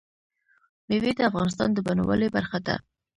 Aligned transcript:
مېوې 0.87 1.11
د 1.17 1.19
افغانستان 1.29 1.69
د 1.73 1.77
بڼوالۍ 1.85 2.27
برخه 2.37 2.57
ده. 2.65 2.75